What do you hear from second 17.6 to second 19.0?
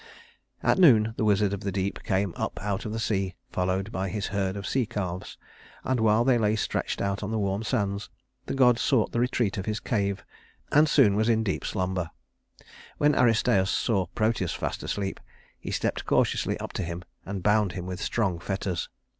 him with strong fetters.